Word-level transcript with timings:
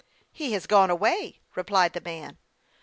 He 0.31 0.53
has 0.53 0.65
gone 0.65 0.89
away," 0.89 1.41
replied 1.53 1.93
the 1.93 2.01
man. 2.01 2.39